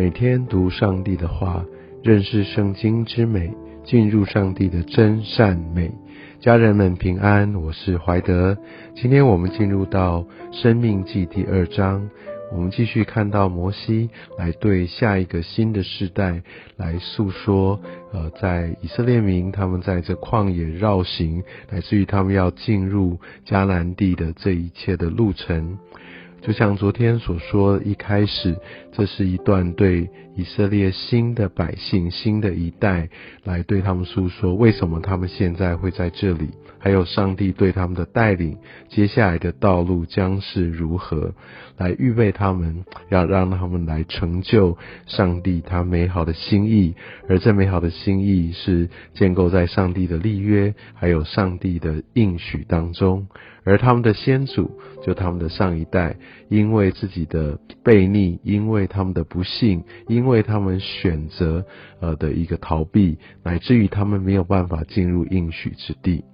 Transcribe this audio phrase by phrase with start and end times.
[0.00, 1.62] 每天读上帝的话，
[2.02, 3.52] 认识圣经之美，
[3.84, 5.92] 进入上帝的真善美。
[6.40, 8.56] 家人们平安，我是怀德。
[8.94, 12.08] 今天我们进入到生命记第二章。
[12.50, 14.08] 我们继续看到摩西
[14.38, 16.42] 来对下一个新的世代
[16.78, 17.78] 来诉说，
[18.14, 25.76] 呃，在以色列民他们在这旷野绕行，乃至于他们要进入迦南地的这一切的路程。
[26.42, 28.56] 就像昨天所说，一开始
[28.92, 33.08] 这是一段对以色列新的百姓、新的一代
[33.44, 38.56] 来对他们诉说，为什么他们现在会在这里，还有上帝对他们的带领，
[38.88, 41.34] 接下来的道路将是如何，
[41.76, 46.94] 来预备他们，要让他们来成就上帝他美好的心意，
[47.28, 53.28] 而这美好的心意是建构在上帝的立约，还有上帝的应许当中。
[53.70, 54.68] 而他们的先祖，
[55.00, 56.16] 就他们的上一代，
[56.48, 61.64] 因为自己的悖逆，因为他们的不幸，因为他们选择
[62.00, 66.24] 呃的一个逃避，乃至于他们没有办法进入应许之地。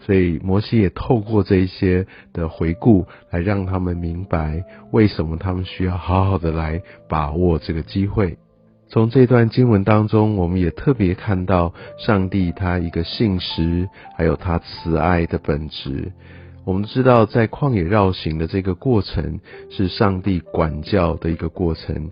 [0.00, 8.38] 所以摩西也透过这一些的回顾，来让他们明白为什么他们需要好好的来把握这个机会。
[8.88, 16.10] 从这段经文当中，我们也特别看到上帝他一个信实，还有他慈爱的本质。
[16.68, 22.10] 我们知道，在旷野绕行的这个过程是上帝管教的一个过程。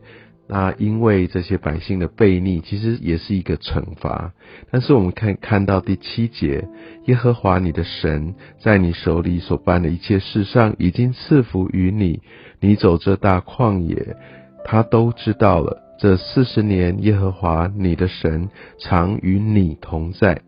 [0.48, 4.32] 那因为这些百姓的悖逆，其实也是一个惩罚。
[4.70, 6.66] 但是我们看看到第七节，
[7.04, 12.22] 耶和华你的神在你手里所办的一切事上，已经赐福于你。
[12.58, 14.16] 你走这大旷野，
[14.64, 15.82] 他都知道了。
[15.98, 18.48] 这四十年，耶和华你的神
[18.78, 20.40] 常与你同在，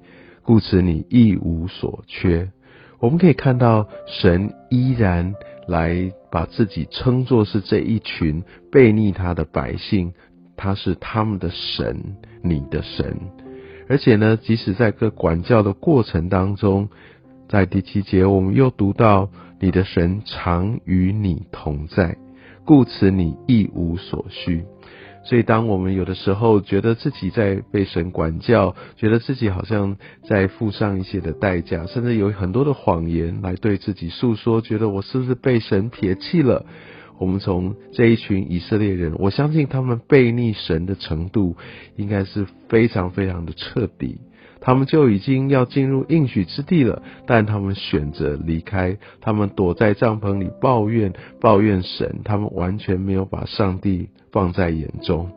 [0.43, 2.49] 故此你一无所缺。
[3.01, 5.35] 我们可以看到，神依然
[5.69, 10.13] 来把自己称作是这一群背逆他的百姓，
[10.57, 13.17] 他是他们的神，你的神。
[13.89, 16.89] 而且呢，即使在个管教的过程当中，
[17.49, 19.31] 在第七节，我们又读到
[19.61, 22.17] 你的神常与你同在，
[22.65, 24.65] 故此你一无所需。
[25.25, 29.97] 所以，当我们有的时候觉得自己在被神管教，觉得自己好像
[30.27, 36.65] 在付上一些的代价，甚至有很多的谎言来对自己诉说，觉得我是不是被神撇弃了？
[37.19, 41.57] 我们从这一群以色列人，我相信他们背逆神的程度
[41.97, 44.21] 应该是非常非常的彻底。
[44.61, 55.31] 他们就已经要进入应许之地了，但他们选择离开，他们躲在帐篷里抱怨抱怨神，他们完全没有把上帝放在眼中。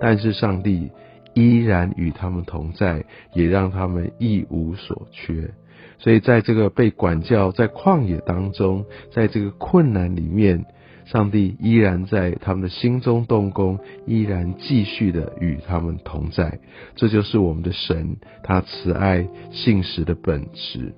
[0.00, 0.90] 但是上帝
[1.34, 5.50] 依然与他们同在，也让他们一无所缺。
[5.98, 10.64] 所以在这个被管教在旷野当中，在这个困难里面。
[11.04, 16.58] 上帝依然在他们的心中动工，依然继续的与他们同在。
[16.96, 20.94] 这就是我们的神，他慈爱信实的本质。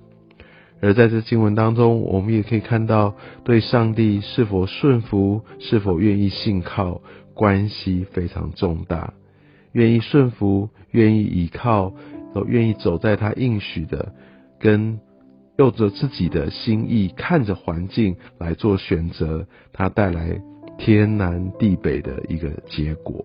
[0.81, 3.15] 而在这经文当中，我们也可以看到，
[3.45, 7.01] 对上帝是否顺服、是否愿意信靠，
[7.35, 9.13] 关系非常重大。
[9.73, 11.93] 愿意顺服、愿意倚靠、
[12.35, 14.13] 都愿意走在他应许的
[14.61, 15.01] 跟。
[15.59, 20.41] 用着自己的心意，看着环境来做选择，它带来
[20.79, 23.25] 天南地北的一个结果。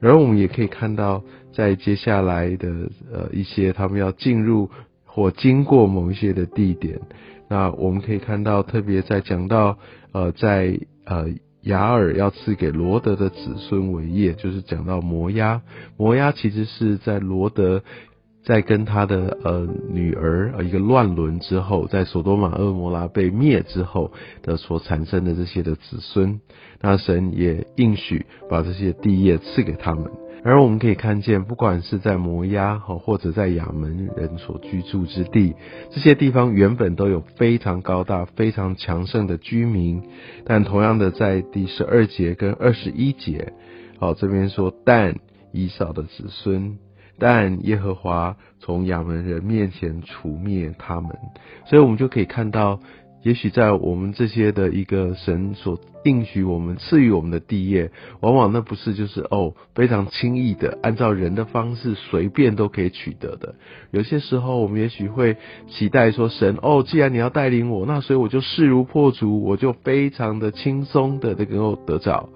[0.00, 1.22] 而我们也可以看到，
[1.52, 2.68] 在接下来的
[3.12, 4.68] 呃一些他们要进入
[5.04, 7.00] 或经过某一些的地点，
[7.48, 9.78] 那我们可以看到，特别在讲到
[10.10, 11.26] 呃在呃
[11.60, 15.62] 雅尔要赐给罗德的子孙为业，就是讲到摩押，
[15.96, 17.84] 摩押其实是在罗德。
[18.44, 26.40] 在跟他的呃女儿呃一个乱伦之后，在索多玛恶摩拉被灭之后的所产生的这些的子孙，
[26.80, 30.10] 那神也应许把这些地业赐给他们。
[30.44, 35.54] 而我们可以看见，不管是在摩押，或者在亚门人所居住之地，
[35.92, 40.02] 这些地方原本都有非常高大、非常强盛的居民，
[40.44, 43.52] 但同样的在第十二节跟二十一节，
[44.00, 45.14] 好这边说但
[45.52, 46.76] 以扫的子孙。
[47.18, 51.10] 但耶和华从亚门人面前除灭他们，
[51.66, 52.80] 所以我们就可以看到，
[53.22, 63.54] 也许在我们这些的一个神所应许我们赐予我们的地业，往往那不是就是哦非常轻易的按照人的方式随便都可以取得的。
[63.92, 65.36] 有些时候我们也许会
[65.68, 72.28] 期待说神哦，既然你要带领我，那所以我就势如破竹，我就非常的轻松的能够得着。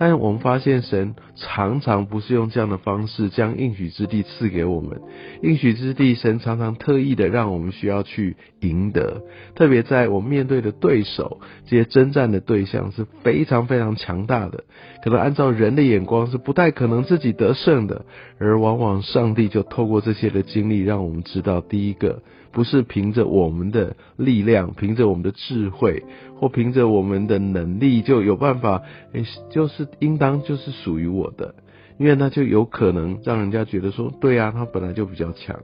[0.00, 5.00] 但是我们发现，神常常不是用这样的方式将应许之地赐给我们。
[5.42, 9.22] 应许之地，神常常特意的让我们需要去赢得，
[9.56, 14.62] 特别在我们面对的对手，这些征战的对象是非常非常强大的，
[15.02, 18.04] 可能按照人的眼光是不太可能自己得胜的，
[18.38, 22.22] 而往往上帝就透过这些的经历，让我们知道，第一个
[22.52, 26.04] 不是凭着我们的力量，凭着我们的智慧，
[26.36, 31.54] 或凭着我们的能力就有办法，诶，就是应当就是属于我的，
[31.98, 35.60] 因为那就有可能让人家觉得说，对啊，他本来就比较强。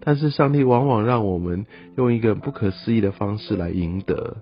[0.00, 1.66] 但是上帝往往让我们
[1.96, 4.36] 用一个不可思议的方式来赢得，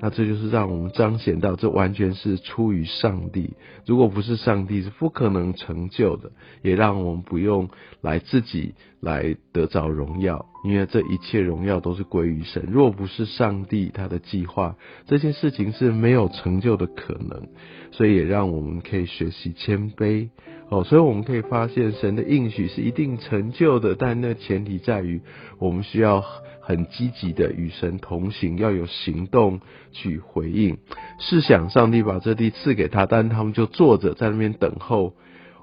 [0.00, 3.54] 那这就是让我们彰显到这完全是出于上帝。
[3.84, 6.30] 如果不是上帝，是不可能成就的，
[6.62, 7.68] 也让我们不用
[8.00, 12.68] 来自己来得着荣耀，因为这一切荣耀都是归于神。
[12.70, 17.48] 若不是上帝他的计划，这件事情是没有成就的可能。
[17.90, 20.28] 所以也让我们可以学习谦卑。
[20.70, 25.22] 哦，所以我们可以发现，神的应许是一定成就的，但那前提在于
[25.58, 26.22] 我们需要
[26.68, 29.60] 很积极的与神同行，要有行动
[29.90, 30.76] 去回应。
[31.18, 35.14] 试想，上帝把这地赐给他，但他们就坐着在那边等候，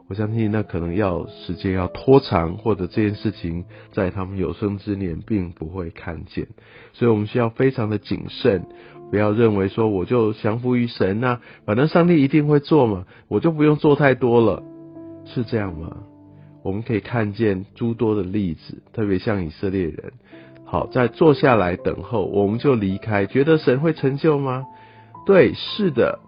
[0.10, 6.48] 我相信那可能要时间要拖长，或者这件事情在他们有生之年并不会看见。
[6.94, 8.66] 所以我们需要非常的谨慎，
[9.12, 11.38] 不要认为说我就降服于神呐，
[11.68, 14.64] 反正上帝一定会做嘛，我就不用做太多了。
[15.26, 15.98] 是这样吗？
[16.64, 20.14] 我们可以看见诸多的例子，特别像以色列人。
[20.66, 24.66] 好，在坐下来等候，我们就离开，觉得神会成就吗？
[25.26, 26.20] 对，是的。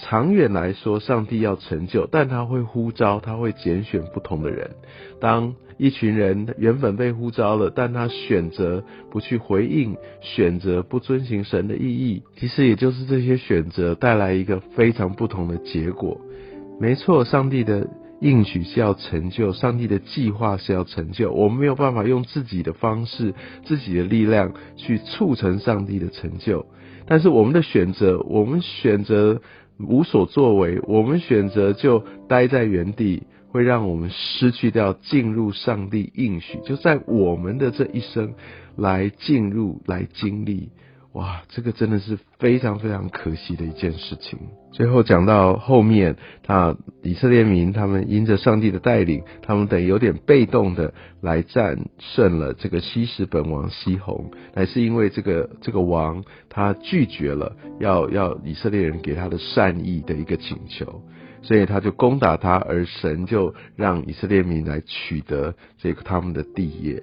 [0.00, 4.70] 长远来说，上帝要成就，但他会呼召，他会拣选不同的人。
[5.20, 16.20] 当一群人原本被呼召了，但他选择不去回应，选择不遵行神的意义，其实也就是这些选择带来一个非常不同的结果。
[16.80, 17.88] 没错，上帝的。
[18.20, 21.32] 应许是要成就，上帝的计划是要成就。
[21.32, 23.34] 我们没有办法用自己的方式、
[23.64, 26.66] 自己的力量去促成上帝的成就。
[27.06, 29.40] 但是我们的选择，我们选择
[29.78, 38.34] 无所作为，我们选择就待在原地，会让我们失去掉进入上帝应许，就在我们的这一生
[38.76, 40.70] 来进入、来经历。
[41.14, 44.38] 哇，这个真的是非常非常可惜的一件事情。
[44.72, 61.02] 最后讲到后面，他以色列民他们因着上帝的带领，他们等于有点被动的来战胜了这个西什本王西宏，乃是因为这个这个王他拒绝了要要以色列人给他的善意的一个请求，
[61.42, 67.02] 所以他就攻打他，而神就让以色列民来取得这个他们的地业。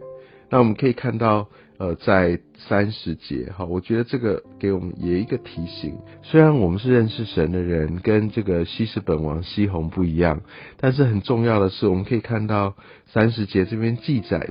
[0.50, 1.48] 那我们可以看到。
[1.78, 5.98] 呃，在三十节，哈，我觉得这个给我们也一个提醒。
[6.24, 10.40] 虽然我们是认识神的人，跟这个西施本王西红不一样，
[10.78, 12.76] 但是很重要的是，我们可以看到
[13.08, 14.48] 三十节这边记载，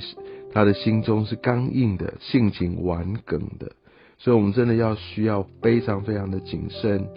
[0.52, 3.72] 他的心中是刚硬的，性情顽梗的。
[4.18, 7.08] 所以，我们真的要需要非常非常的谨慎，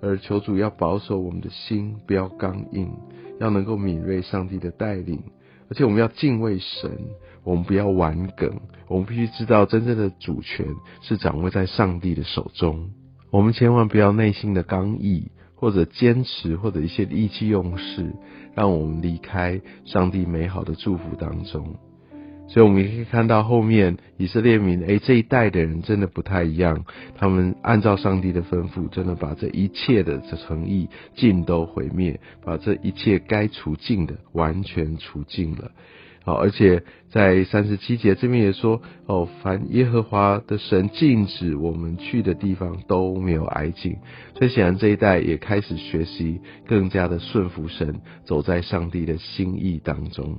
[0.00, 2.90] 而求主要保守我们的心，不要刚硬，
[3.38, 5.22] 要能够敏锐上帝的带领。
[5.68, 6.90] 而且我们要敬畏神，
[7.44, 10.66] 我们不要玩梗，我们必须知道真正的主权
[11.00, 12.90] 是掌握在上帝的手中。
[13.30, 18.12] 我们千万不要内心的刚毅，或者坚持，或者一些意气用事，
[18.54, 21.74] 让我们离开上帝美好的祝福当中。
[22.48, 26.84] 所以，我们也可以看到后面以色列民，哎，这一代的人真的不太一样。
[27.16, 35.70] 他们按照上帝的吩咐，真的把这一切的诚意尽都毁灭，把这一切该除尽的完全除尽了。
[36.24, 43.96] 好，而且在三十七节这边也说，哦，凡耶和华的神禁止我们去的地方都没有挨近。
[44.38, 50.38] 所以，显然这一代也开始学习更加的顺服神，走在上帝的心意当中。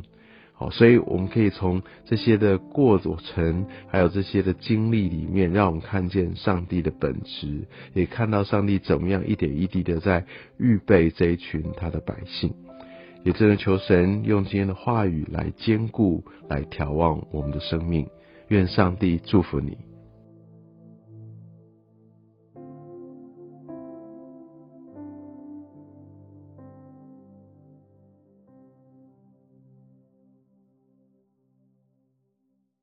[0.54, 10.26] 好，所以我们可以从这些的过程，还有这些的经历里面，让我们看见上帝的本质，也看到上帝怎么样一点一滴的在
[10.58, 12.54] 预备这一群他的百姓。
[13.24, 18.08] 也真的求神用今天的话语来兼顾、来眺望我们的生命。
[18.50, 19.93] 愿上帝祝福你。